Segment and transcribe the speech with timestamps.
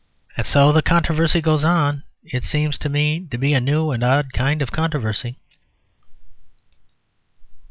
[0.35, 2.01] And so the controversy goes on.
[2.25, 5.37] It seems to me to be a new and odd kind of controversy.